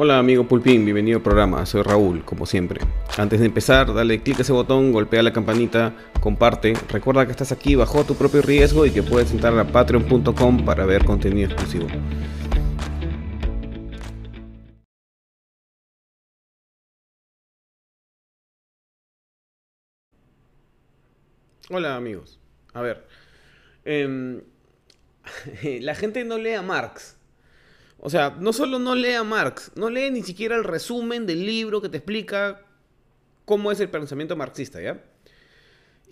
[0.00, 2.80] Hola amigo Pulpín, bienvenido al programa, soy Raúl, como siempre.
[3.16, 6.74] Antes de empezar, dale clic a ese botón, golpea la campanita, comparte.
[6.88, 10.86] Recuerda que estás aquí bajo tu propio riesgo y que puedes entrar a patreon.com para
[10.86, 11.88] ver contenido exclusivo.
[21.70, 22.38] Hola amigos,
[22.72, 23.04] a ver,
[23.84, 24.42] em,
[25.80, 27.17] la gente no lee a Marx.
[28.00, 31.44] O sea, no solo no lee a Marx, no lee ni siquiera el resumen del
[31.44, 32.64] libro que te explica
[33.44, 35.02] cómo es el pensamiento marxista, ¿ya?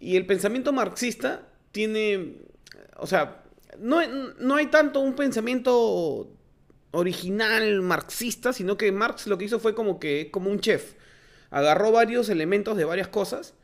[0.01, 2.39] Y el pensamiento marxista tiene,
[2.97, 3.45] o sea,
[3.79, 4.01] no,
[4.39, 6.31] no hay tanto un pensamiento
[6.91, 10.95] original marxista, sino que Marx lo que hizo fue como que, como un chef,
[11.51, 13.55] agarró varios elementos de varias cosas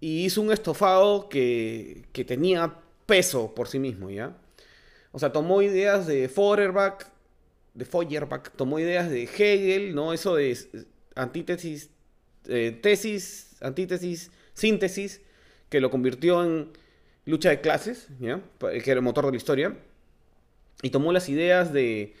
[0.00, 2.74] y hizo un estofado que, que tenía
[3.06, 4.36] peso por sí mismo, ¿ya?
[5.12, 7.13] O sea, tomó ideas de Feuerbach,
[7.74, 10.12] de Feuerbach, tomó ideas de Hegel, ¿no?
[10.12, 10.56] Eso de
[11.16, 11.90] antítesis,
[12.46, 15.20] eh, tesis, antítesis, síntesis,
[15.68, 16.70] que lo convirtió en
[17.24, 18.40] lucha de clases, ¿ya?
[18.60, 19.76] Que era el motor de la historia.
[20.82, 22.14] Y tomó las ideas de...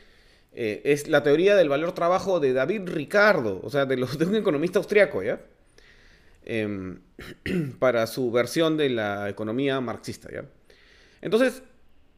[0.56, 4.24] Eh, es la teoría del valor trabajo de David Ricardo, o sea, de, los, de
[4.24, 5.40] un economista austriaco, ¿ya?
[6.44, 7.00] Em,
[7.78, 10.44] para su versión de la economía marxista, ¿ya?
[11.22, 11.62] Entonces,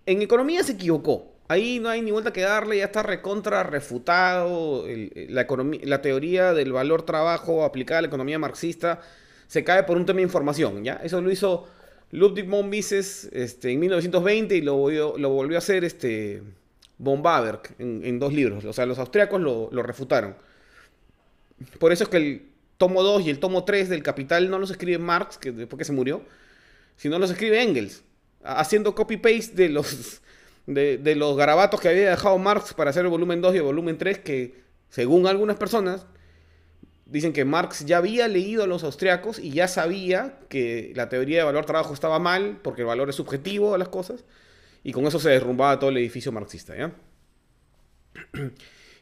[0.05, 1.36] en economía se equivocó.
[1.48, 4.84] Ahí no hay ni vuelta que darle, ya está recontra refutado.
[4.86, 9.00] la, teoría del valor trabajo aplicada a la economía marxista
[9.47, 10.94] se cae por un tema de información, ¿ya?
[11.05, 11.69] Eso lo hizo
[12.11, 16.42] Ludwig von Mises este, en 1920 y lo volvió, a hacer este,
[16.98, 17.22] von
[17.78, 18.64] en, dos libros.
[18.64, 20.34] O sea, los austriacos lo, lo refutaron.
[21.78, 22.42] Por eso es que el
[22.77, 25.84] tomo 2 y el tomo 3 del Capital no los escribe Marx, que después que
[25.84, 26.22] se murió,
[26.97, 28.02] sino los escribe Engels,
[28.42, 30.20] haciendo copy-paste de los,
[30.67, 33.98] de, los garabatos que había dejado Marx para hacer el volumen 2 y el volumen
[33.98, 36.06] 3, que según algunas personas
[37.06, 41.39] dicen que Marx ya había leído a los austriacos y ya sabía que la teoría
[41.39, 44.24] de valor-trabajo estaba mal, porque el valor es subjetivo a las cosas,
[44.83, 46.92] y con eso se derrumbaba todo el edificio marxista, ¿ya?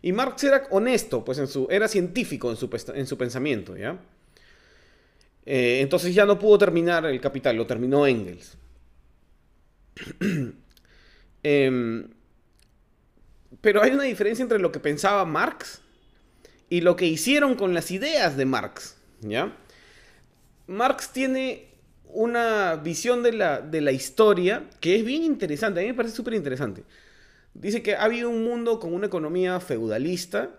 [0.03, 3.99] Y Marx era honesto, pues en su, era científico en su, en su pensamiento, ¿ya?
[5.47, 8.59] Eh, entonces ya no pudo terminar el capital, lo terminó Engels.
[11.44, 12.09] Em,
[13.60, 15.81] pero hay una diferencia entre lo que pensaba Marx
[16.69, 18.97] y lo que hicieron con las ideas de Marx.
[20.66, 21.69] Marx tiene
[22.06, 26.16] una visión de la, de la historia que es bien interesante, a mí me parece
[26.16, 26.82] súper interesante.
[27.55, 30.50] Dice que ha habido un mundo con una economía feudalista.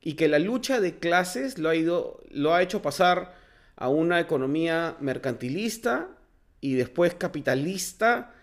[0.00, 3.34] Y que la lucha de clases lo ha, ido, lo ha hecho pasar
[3.76, 6.08] a una economía mercantilista
[6.60, 8.33] y después capitalista.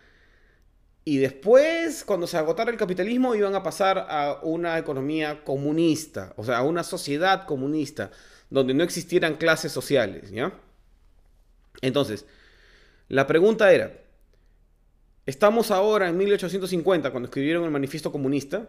[1.04, 6.44] Y después, cuando se agotara el capitalismo, iban a pasar a una economía comunista, o
[6.44, 8.12] sea, a una sociedad comunista,
[8.50, 10.54] donde no existieran clases sociales, ¿ya?
[11.82, 12.26] Entonces,
[13.08, 13.92] la pregunta era,
[15.26, 18.68] Estamos ahora en 1850, cuando escribieron el Manifiesto Comunista,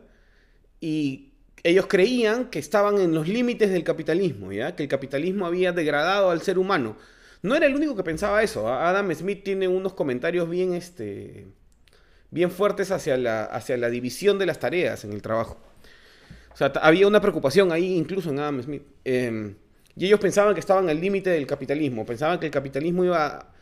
[0.80, 1.32] y
[1.64, 4.76] ellos creían que estaban en los límites del capitalismo, ¿ya?
[4.76, 6.96] que el capitalismo había degradado al ser humano.
[7.42, 8.68] No era el único que pensaba eso.
[8.68, 11.46] Adam Smith tiene unos comentarios bien, este,
[12.32, 15.58] bien fuertes hacia la, hacia la división de las tareas en el trabajo.
[16.52, 18.82] O sea, había una preocupación ahí incluso en Adam Smith.
[19.04, 19.54] Em,
[19.96, 23.52] y ellos pensaban que estaban al límite del capitalismo, pensaban que el capitalismo iba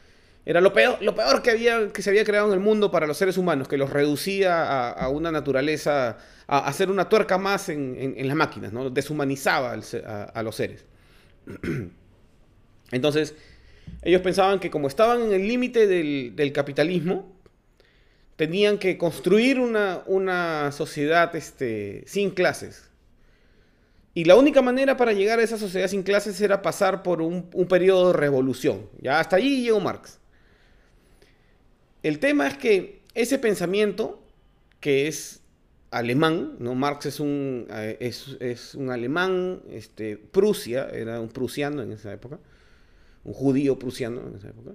[0.46, 3.06] era lo peor, lo peor que, había, que se había creado en el mundo para
[3.06, 6.16] los seres humanos, que los reducía a, una naturaleza,
[6.46, 8.88] a, hacer una tuerca más en, las máquinas, ¿no?
[8.88, 10.86] deshumanizaba a, los seres.
[12.90, 13.34] Entonces,
[14.02, 17.39] ellos pensaban que como estaban en el límite del, capitalismo,
[18.40, 22.88] tenían que construir una, una sociedad este, sin clases.
[24.14, 27.50] Y la única manera para llegar a esa sociedad sin clases era pasar por un,
[27.52, 28.88] un periodo de revolución.
[28.98, 30.20] Ya hasta allí llegó Marx.
[32.02, 34.24] El tema es que ese pensamiento,
[34.80, 35.42] que es
[35.90, 36.74] alemán, ¿no?
[36.74, 42.38] Marx es un, eh, es, un alemán, este, Prusia, era un prusiano en esa época,
[43.22, 44.70] un judío prusiano en esa época.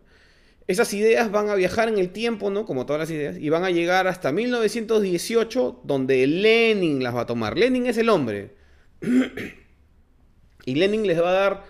[0.67, 2.65] Esas ideas van a viajar en el tiempo, ¿no?
[2.65, 7.25] Como todas las ideas, y van a llegar hasta 1918, donde Lenin las va a
[7.27, 7.57] tomar.
[7.57, 8.55] Lenin es el hombre.
[10.65, 11.63] y Lenin les va a dar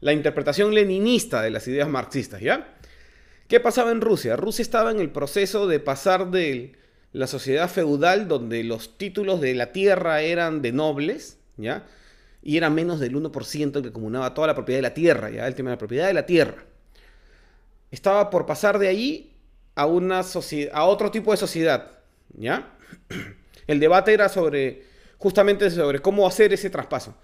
[0.00, 2.74] la interpretación leninista de las ideas marxistas, ¿ya?
[3.46, 4.36] ¿Qué pasaba en Rusia?
[4.36, 6.72] Rusia estaba en el proceso de pasar de
[7.12, 11.84] la sociedad feudal, donde los títulos de la tierra eran de nobles, ¿ya?
[12.42, 15.46] Y era menos del 1% el que comunaba toda la propiedad de la tierra, ¿ya?
[15.46, 16.64] El tema de la propiedad de la tierra.
[17.90, 19.32] Estaba por pasar de allí
[19.74, 20.20] a, una
[20.72, 21.98] a otro tipo de sociedad,
[22.34, 22.76] ¿ya?
[23.66, 24.84] El debate era sobre
[25.18, 27.16] justamente sobre cómo hacer ese traspaso.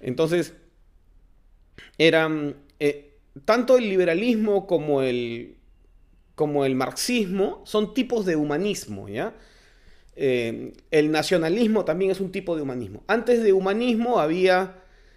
[0.00, 0.54] Entonces,
[1.98, 5.56] eh, tanto el liberalismo como el,
[6.34, 9.34] como el marxismo son tipos de humanismo, ¿ya?
[10.16, 13.04] Eh, el nacionalismo también es un tipo de humanismo.
[13.06, 14.76] Antes de humanismo había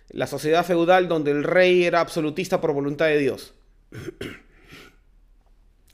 [0.10, 3.54] la sociedad feudal donde el rey era absolutista por voluntad de Dios.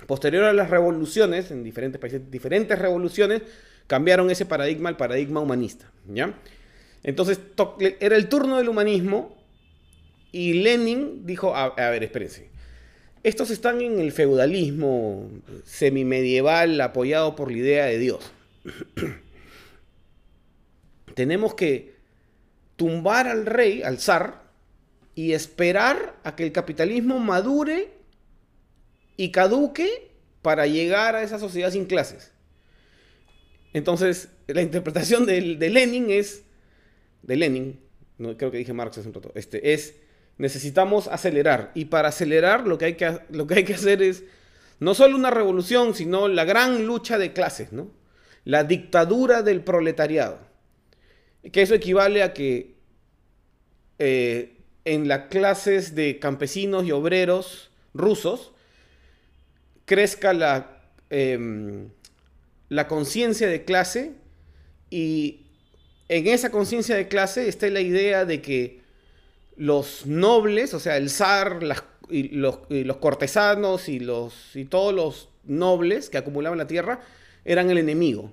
[0.10, 3.44] Posterior a las revoluciones, en diferentes países, diferentes revoluciones,
[3.86, 5.92] cambiaron ese paradigma al paradigma humanista.
[6.08, 6.34] ¿ya?
[7.04, 7.40] Entonces
[8.00, 9.38] era el turno del humanismo
[10.32, 12.50] y Lenin dijo, a, a ver, espérense,
[13.22, 15.30] estos están en el feudalismo
[15.64, 18.32] semimedieval apoyado por la idea de Dios.
[21.14, 21.94] Tenemos que
[22.78, 24.42] tumbar al rey, al zar,
[25.14, 27.99] y esperar a que el capitalismo madure
[29.20, 30.12] y caduque
[30.42, 32.32] para llegar a esa sociedad sin clases.
[33.74, 36.44] Entonces, la interpretación de, Lenin es,
[37.24, 37.82] de Lenin,
[38.18, 39.96] no creo que dije Marx hace un rato, este, es,
[40.38, 41.72] necesitamos acelerar.
[41.76, 44.24] Y para acelerar lo que, hay que, lo que hay que hacer es
[44.80, 47.92] no solo una revolución, sino la gran lucha de clases, ¿no?
[48.46, 50.40] La dictadura del proletariado
[51.52, 52.76] que eso equivale a que
[53.98, 58.54] eh, en las clases de campesinos y obreros rusos
[59.90, 61.90] crezca la, em,
[62.70, 64.14] la conciencia de clase
[64.92, 65.48] y
[66.10, 68.82] en esa conciencia de clase está la idea de que
[69.56, 71.60] los nobles, o sea, el zar
[72.08, 77.02] y, los, los, cortesanos y, los, y todos los nobles que acumulaban la tierra
[77.44, 78.32] eran el enemigo.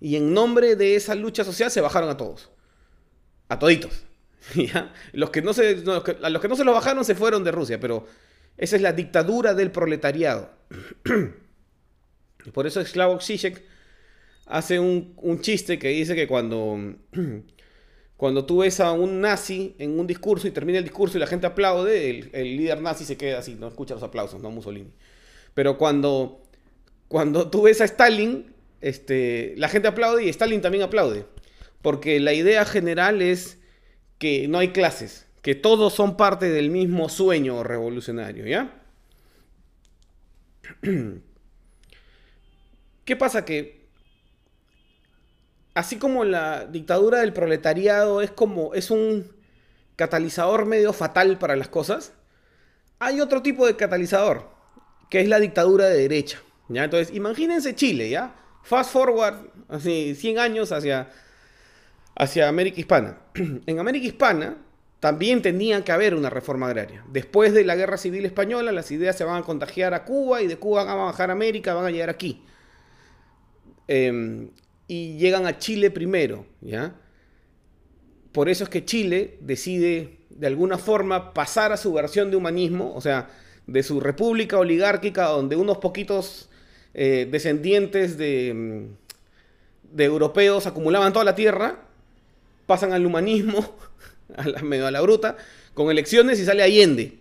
[0.00, 2.48] Y en nombre de esa lucha social se bajaron a todos.
[3.48, 4.06] A toditos.
[5.12, 5.84] Los que no se,
[6.22, 8.06] a los que no se lo bajaron se fueron de Rusia, pero
[8.58, 10.50] esa es la dictadura del proletariado.
[12.52, 13.62] Por eso Slavoj Žižek
[14.46, 16.76] hace un, chiste que dice que cuando,
[18.16, 21.26] cuando tú ves a un nazi en un discurso y termina el discurso y la
[21.26, 24.92] gente aplaude, el, el líder nazi se queda así, no escucha los aplausos, no Mussolini.
[25.54, 26.42] Pero cuando,
[27.06, 31.26] cuando tú ves a Stalin, este, la gente aplaude y Stalin también aplaude.
[31.82, 33.58] Porque la idea general es
[34.18, 38.82] que no hay clases, que todos son parte del mismo sueño revolucionario, ¿ya?
[43.04, 43.44] ¿Qué pasa?
[43.44, 43.88] Que
[45.74, 49.32] así como la dictadura del proletariado es como es un
[49.96, 52.12] catalizador medio fatal para las cosas,
[52.98, 54.50] hay otro tipo de catalizador,
[55.08, 56.40] que es la dictadura de derecha.
[56.68, 56.84] ¿ya?
[56.84, 58.34] Entonces, imagínense Chile, ¿ya?
[58.62, 61.10] Fast forward, así, 100 años hacia,
[62.14, 63.18] hacia América Hispana.
[63.34, 64.56] en América Hispana
[65.00, 67.04] también tenía que haber una reforma agraria.
[67.10, 70.46] Después de la Guerra Civil Española, las ideas se van a contagiar a Cuba y
[70.46, 72.42] de Cuba van a bajar a América, van a llegar aquí.
[73.86, 74.50] Em,
[74.86, 76.94] y llegan a Chile primero, ¿ya?
[78.32, 82.94] Por eso es que Chile decide de alguna forma pasar a su versión de humanismo,
[82.94, 83.28] o sea,
[83.66, 86.48] de su república oligárquica donde unos poquitos
[86.94, 91.82] eh, descendientes de, mm, de, europeos acumulaban toda la tierra,
[92.66, 93.76] pasan al humanismo,
[94.36, 95.36] a la, medio a la bruta,
[95.74, 97.18] con elecciones y sale Allende,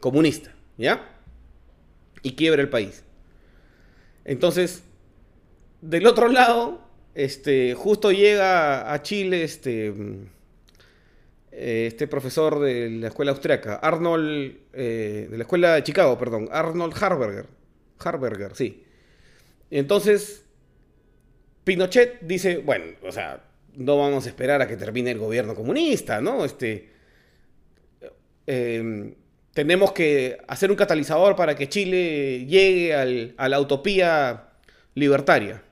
[0.00, 1.08] comunista, ¿ya?
[2.22, 3.04] Y quiebra el país.
[4.24, 4.82] Entonces,
[5.80, 6.80] del otro lado,
[7.14, 9.88] este, justo llega a Chile este,
[11.52, 16.48] eh, este profesor de la escuela austriaca, Arnold, eh, de la escuela de Chicago, perdón,
[16.52, 17.46] Arnold Harberger.
[17.98, 18.84] Harberger, sí.
[19.70, 20.44] Entonces,
[21.64, 23.42] Pinochet dice, bueno, o sea,
[23.76, 26.44] no vamos a esperar a que termine el gobierno comunista, ¿no?
[26.44, 26.90] Este,
[28.46, 29.14] em,
[29.52, 32.94] tenemos que hacer un catalizador para que Chile llegue
[33.36, 34.50] a la utopía
[34.94, 35.62] libertaria.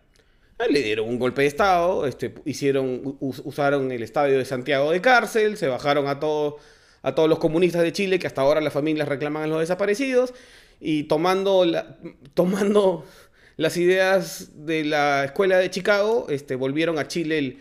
[0.71, 5.57] Le dieron un golpe de Estado, este, hicieron, usaron el estadio de Santiago de cárcel,
[5.57, 9.45] se bajaron a, a todos los comunistas de Chile, que hasta ahora las familias reclaman
[9.45, 10.35] a los desaparecidos,
[10.81, 11.65] y tomando,
[12.35, 13.05] tomando
[13.57, 17.59] las ideas de la escuela de Chicago este, volvieron a Chile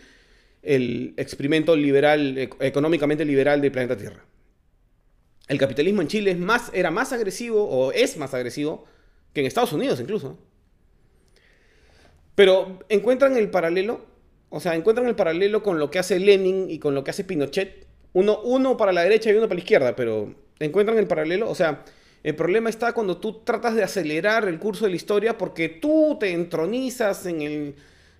[0.68, 4.22] el, experimento liberal, económicamente liberal del planeta Tierra.
[5.48, 8.84] El capitalismo en Chile es más, era más agresivo, o es más agresivo,
[9.32, 10.38] que en Estados Unidos incluso.
[12.34, 14.04] Pero encuentran el paralelo,
[14.50, 17.24] o sea, encuentran el paralelo con lo que hace Lenin y con lo que hace
[17.24, 17.86] Pinochet.
[18.12, 21.54] Uno, uno para la derecha y uno para la izquierda, pero encuentran el paralelo, o
[21.54, 21.84] sea,
[22.22, 26.18] el problema está cuando tú tratas de acelerar el curso de la historia porque tú
[26.20, 27.74] te entronizas en el,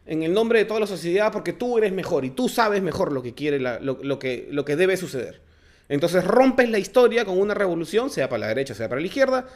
[0.08, 3.12] en el nombre de toda la sociedad porque tú eres mejor y tú sabes mejor
[3.12, 5.42] lo que quiere, lo, que, lo que debe suceder.
[5.90, 9.46] Entonces rompes la historia con una revolución, sea para la derecha, sea para la izquierda,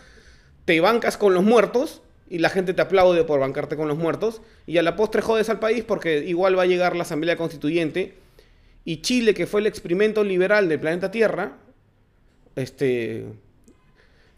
[0.67, 4.41] te bancas con los muertos y la gente te aplaude por bancarte con los muertos,
[4.67, 8.15] y a la postre jodes al país porque igual va a llegar la Asamblea Constituyente,
[8.85, 11.59] y Chile, que fue el experimento liberal del planeta Tierra,
[12.57, 13.27] este,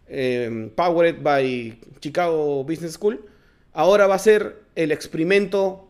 [0.08, 3.24] eh, powered by Chicago Business School,
[3.72, 5.88] ahora va a ser el experimento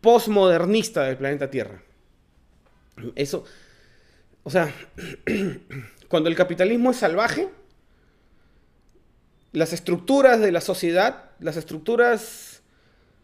[0.00, 1.82] postmodernista del planeta Tierra.
[3.14, 3.44] Eso,
[4.42, 4.72] o sea,
[6.08, 7.48] cuando el capitalismo es salvaje,
[9.52, 12.62] las estructuras de la sociedad, las estructuras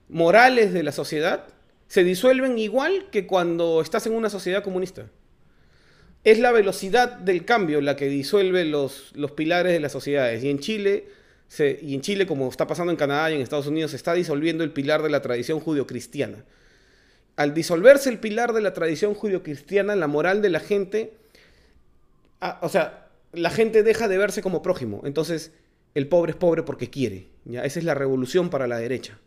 [0.08, 1.46] morales de la sociedad,
[1.88, 5.06] se disuelven igual que cuando estás en una sociedad comunista.
[6.24, 10.42] Es la velocidad del cambio la que disuelve los, los pilares de las sociedades.
[10.42, 11.08] Y en Chile,
[11.80, 14.64] y en Chile, como está pasando en Canadá y en Estados Unidos, se está disolviendo
[14.64, 16.44] el pilar de la tradición judio-cristiana.
[17.36, 21.14] Al disolverse el pilar de la tradición judio-cristiana, la moral de la gente,
[22.40, 25.02] ah, o sea, la gente deja de verse como prójimo.
[25.04, 25.52] Entonces,
[25.94, 27.28] el pobre es pobre porque quiere.
[27.44, 27.64] ¿ya?
[27.64, 29.18] Esa es la revolución para la derecha.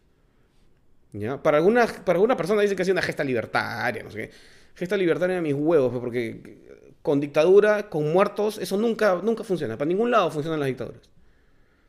[1.13, 1.41] ¿ya?
[1.41, 4.31] Para, alguna, para alguna persona dice que es una gesta libertaria, no sé qué.
[4.75, 6.59] Gesta libertaria de mis huevos, pues, porque
[7.01, 9.77] con dictadura, con muertos, eso nunca, nunca funciona.
[9.77, 11.01] Para ningún lado funcionan las dictaduras.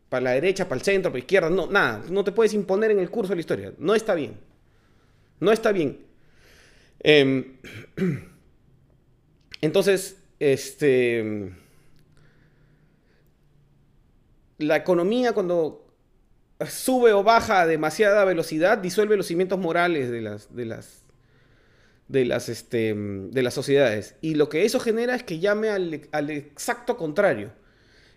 [0.09, 2.03] Para la derecha, para el centro, para la izquierda, no, nada.
[2.11, 3.73] No te puedes imponer en el curso de la historia.
[3.79, 4.37] No está bien.
[5.39, 6.10] No está bien.
[7.01, 7.57] Em,
[9.61, 11.53] entonces, este
[14.61, 15.87] la economía cuando
[16.69, 21.03] sube o baja a demasiada velocidad disuelve los cimientos morales de las, de las,
[22.09, 24.17] de las, este, de las sociedades.
[24.21, 27.53] Y lo que eso genera es que llame al, al exacto contrario.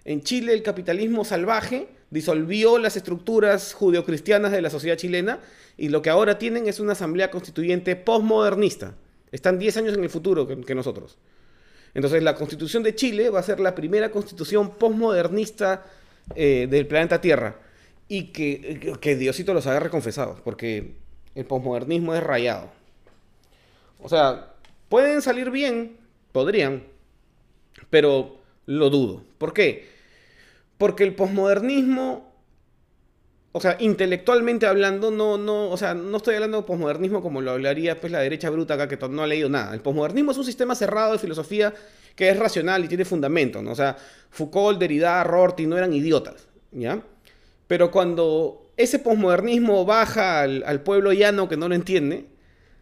[0.03, 5.39] En Chile el capitalismo salvaje disolvió las estructuras judeocristianas de la sociedad chilena
[5.77, 8.93] y lo que ahora tienen es una asamblea constituyente postmodernista.
[9.31, 11.17] Están 10 años en el futuro que, nosotros.
[11.95, 15.85] Entonces la constitución de Chile va a ser la primera constitución postmodernista
[16.35, 17.59] eh, del planeta Tierra.
[18.07, 20.93] Y que, que Diosito los haga confesados, porque
[21.33, 22.69] el posmodernismo es rayado.
[24.03, 24.53] O sea,
[24.87, 25.97] pueden salir bien,
[26.31, 26.83] podrían,
[27.89, 29.23] pero lo dudo.
[29.39, 29.92] ¿Por qué?
[30.77, 32.33] Porque el posmodernismo,
[33.51, 37.51] o sea, intelectualmente hablando, no, no, o sea, no estoy hablando de posmodernismo como lo
[37.51, 39.73] hablaría pues la derecha bruta acá que no ha leído nada.
[39.73, 41.73] El posmodernismo es un sistema cerrado de filosofía
[42.15, 43.71] que es racional y tiene fundamento, ¿no?
[43.71, 43.97] O sea,
[44.29, 47.01] Foucault, Derrida, Rorty no eran idiotas, ¿ya?
[47.67, 52.25] Pero cuando ese posmodernismo baja al, pueblo llano que no lo entiende,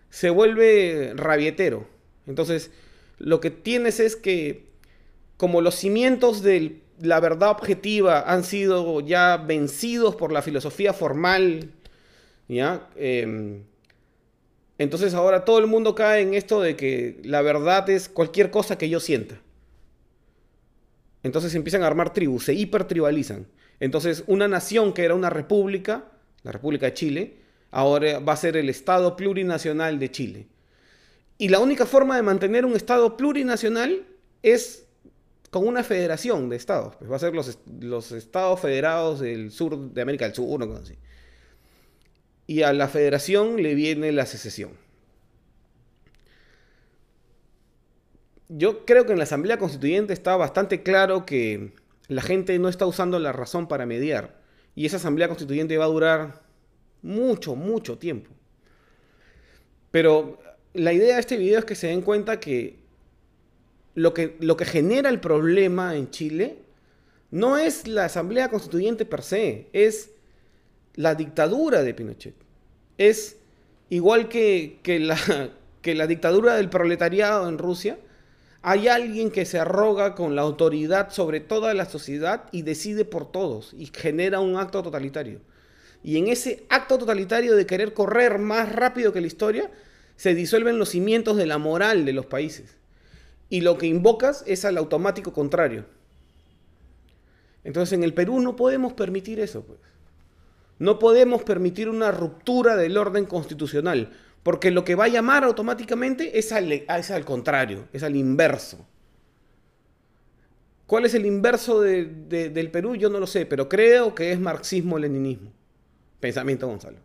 [0.09, 1.87] se vuelve rabietero.
[2.27, 2.71] Entonces,
[3.17, 4.65] lo que tienes es que,
[5.37, 11.71] como los cimientos de la verdad objetiva han sido ya vencidos por la filosofía formal,
[12.47, 12.89] ¿ya?
[12.95, 13.63] Em,
[14.77, 18.77] entonces ahora todo el mundo cae en esto de que la verdad es cualquier cosa
[18.77, 19.41] que yo sienta.
[21.23, 23.47] Entonces empiezan a armar tribus, se hipertribalizan.
[23.79, 26.05] Entonces una nación que era una república,
[26.43, 27.37] la República de Chile,
[27.69, 30.47] ahora va a ser el Estado plurinacional de Chile.
[31.37, 34.05] Y la única forma de mantener un Estado plurinacional
[34.43, 34.85] es
[35.51, 36.95] con una federación de estados.
[36.95, 40.65] Pues va a ser los, los estados federados del sur de América del Sur, una
[40.65, 40.97] cosa así
[42.51, 44.71] y a la federación le viene la secesión.
[48.49, 51.73] Yo creo que en la Asamblea Constituyente está bastante claro que
[52.09, 54.41] la gente no está usando la razón para mediar.
[54.75, 56.41] Y esa Asamblea Constituyente va a durar
[57.01, 58.29] mucho, mucho tiempo.
[59.89, 60.37] Pero
[60.73, 62.80] la idea de este video es que se den cuenta que
[63.95, 66.59] lo que, lo que genera el problema en Chile
[67.31, 70.11] no es la Asamblea Constituyente per se, es
[70.95, 72.35] la dictadura de Pinochet.
[72.97, 73.37] Es
[73.89, 75.17] igual que, la,
[75.81, 77.97] que la dictadura del proletariado en Rusia.
[78.63, 83.31] Hay alguien que se arroga con la autoridad sobre toda la sociedad y decide por
[83.31, 85.39] todos y genera un acto totalitario.
[86.03, 89.71] Y en ese acto totalitario de querer correr más rápido que la historia,
[90.15, 92.77] se disuelven los cimientos de la moral de los países.
[93.51, 95.83] Y lo que invocas es al automático contrario.
[97.65, 99.77] Entonces en el Perú no podemos permitir eso, pues.
[100.79, 106.39] No podemos permitir una ruptura del orden constitucional, porque lo que va a llamar automáticamente
[106.39, 108.87] es al, al contrario, es al inverso.
[110.87, 112.95] ¿Cuál es el inverso del Perú?
[112.95, 115.51] Yo no lo sé, pero creo que es marxismo-leninismo.
[116.21, 116.99] Pensamiento Gonzalo.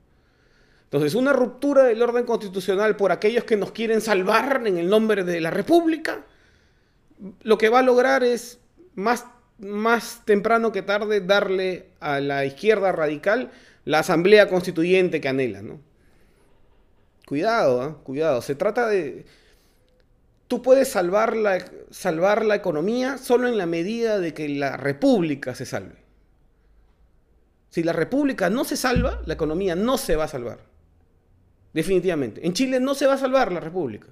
[0.85, 5.25] Entonces, una ruptura del orden constitucional por aquellos que nos quieren salvar en el nombre
[5.25, 6.25] de la República,
[7.42, 8.61] lo que va a lograr es
[8.94, 9.25] más
[9.58, 13.50] más temprano que tarde darle a la izquierda radical
[13.85, 15.80] la asamblea constituyente que anhela, ¿no?
[17.26, 17.94] Cuidado, ¿eh?
[18.04, 18.42] cuidado.
[18.42, 19.25] Se trata de...
[20.49, 25.54] Tú puedes salvar la, salvar la economía solo en la medida de que la república
[25.54, 25.96] se salve.
[27.70, 30.61] Si la república no se salva, la economía no se va a salvar.
[31.73, 32.46] Definitivamente.
[32.46, 34.08] En Chile no se va a salvar la república.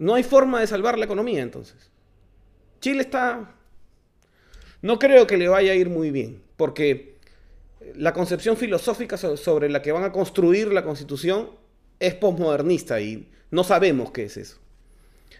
[0.00, 1.90] No hay forma de salvar la economía entonces.
[2.80, 3.54] Chile está...
[4.80, 7.18] No creo que le vaya a ir muy bien, porque
[7.96, 11.50] la concepción filosófica sobre la que van a construir la constitución
[11.98, 14.56] es posmodernista y no sabemos qué es eso.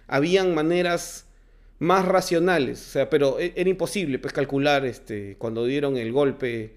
[0.07, 1.25] Habían maneras
[1.79, 6.75] más racionales, o sea, pero e-, era imposible pues calcular este, cuando dieron el golpe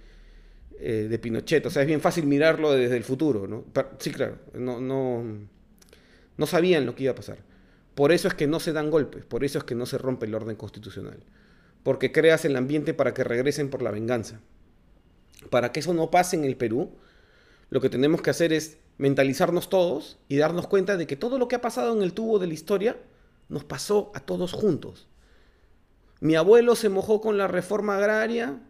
[0.80, 3.66] eh, de Pinochet, o sea, es bien fácil mirarlo desde el futuro, ¿no?
[4.00, 5.22] sí, claro, no, no,
[6.38, 7.53] no sabían lo que iba a pasar.
[7.96, 10.26] Por eso es que no se dan golpes, por eso es que no se rompe
[10.26, 11.24] el orden constitucional,
[11.84, 14.40] porque creas el ambiente para que regresen por la venganza.
[15.50, 16.92] Para que eso no pase en el Perú,
[17.70, 21.48] lo que tenemos que hacer es mentalizarnos todos y darnos cuenta de que todo lo
[21.48, 22.98] que ha pasado en el tubo de la historia
[23.50, 25.08] nos pasó a todos juntos.
[26.20, 28.62] Mi abuelo se mojó con la reforma agraria,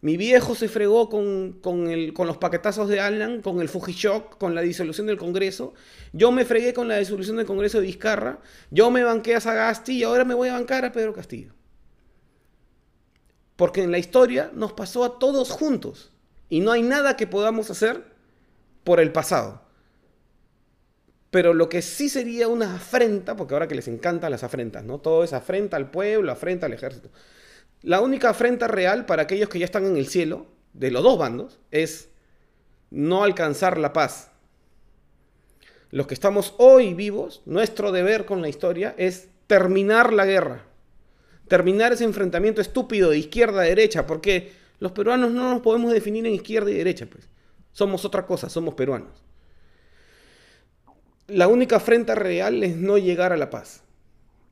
[0.00, 4.60] mi viejo se fregó con, con, los paquetazos de Alan, con el Fujishock, con la
[4.60, 5.74] disolución del Congreso.
[6.12, 8.38] Yo me fregué con la disolución del Congreso de Vizcarra.
[8.70, 11.52] Yo me banqué a Sagasti y ahora me voy a bancar a Pedro Castillo.
[13.56, 16.12] Porque en la historia nos pasó a todos juntos.
[16.48, 18.04] Y no hay nada que podamos hacer
[18.84, 19.62] por el pasado.
[21.30, 24.98] Pero lo que sí sería una afrenta, porque ahora que les encantan las afrentas, ¿no?
[24.98, 27.10] Todo es afrenta al pueblo, afrenta al ejército.
[27.82, 31.18] La única afrenta real para aquellos que ya están en el cielo, de los dos
[31.18, 32.08] bandos, es
[32.90, 34.30] no alcanzar la paz.
[35.90, 40.64] Los que estamos hoy vivos, nuestro deber con la historia es terminar la guerra.
[41.46, 46.26] Terminar ese enfrentamiento estúpido de izquierda a derecha, porque los peruanos no nos podemos definir
[46.26, 47.28] en izquierda y derecha, pues.
[47.72, 49.22] Somos otra cosa, somos peruanos.
[51.28, 53.82] La única afrenta real es no llegar a la paz.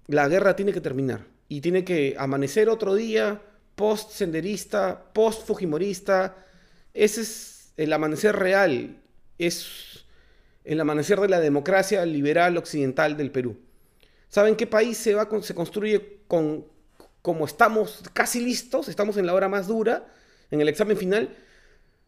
[0.06, 3.42] La guerra tiene que terminar y tiene que amanecer otro día
[3.76, 6.36] post-senderista, post-fujimorista.
[6.92, 9.02] Ese es el amanecer real,
[9.38, 10.04] es
[10.64, 13.58] el amanecer de la democracia liberal occidental del Perú.
[14.28, 16.66] ¿Saben qué país se, va, se construye con,
[17.22, 20.12] como estamos casi listos, estamos en la hora más dura,
[20.50, 21.36] en el examen final?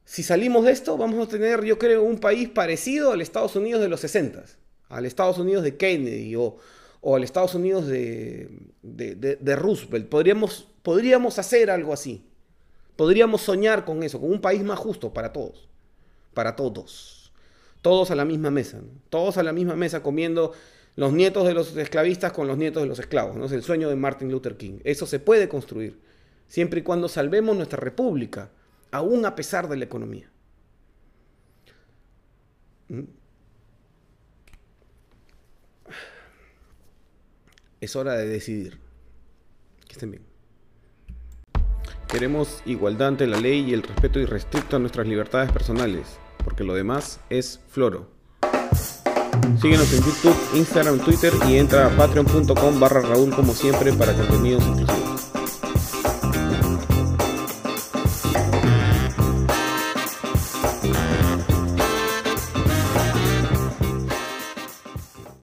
[0.05, 3.83] Si salimos de esto, vamos a tener, yo creo, un país parecido al Estados Unidos
[3.83, 4.43] de los 60,
[4.89, 6.57] al Estados Unidos de Kennedy o,
[7.01, 8.49] o al Estados Unidos de,
[8.83, 10.09] de, Roosevelt.
[10.09, 12.25] Podríamos, podríamos hacer algo así.
[12.97, 15.69] Podríamos soñar con eso, con un país más justo para todos.
[16.35, 17.33] Para todos.
[17.83, 18.81] Todos a la misma mesa.
[19.09, 20.53] Todos a la misma mesa comiendo
[20.97, 23.37] los nietos de los esclavistas con los nietos de los esclavos.
[23.37, 23.45] ¿no?
[23.45, 24.81] Es el sueño de Martin Luther King.
[24.83, 26.01] Eso se puede construir.
[26.49, 28.51] Siempre y cuando salvemos nuestra república,
[28.91, 30.31] aún a pesar de la economía.
[32.89, 33.03] ¿Mm?
[37.81, 38.79] Es hora de decidir.
[39.87, 40.23] Que estén bien.
[42.09, 46.75] Queremos igualdad ante la ley y el respeto irrestricto a nuestras libertades personales, porque lo
[46.75, 48.09] demás es floro.
[49.61, 54.63] Síguenos en YouTube, Instagram, Twitter y entra a patreon.com barra Raúl como siempre para contenidos
[54.67, 54.98] exclusivos.